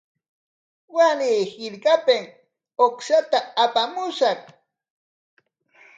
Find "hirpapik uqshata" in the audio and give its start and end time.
1.53-3.39